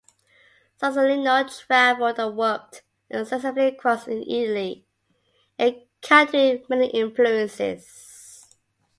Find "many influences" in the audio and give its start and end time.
6.67-8.47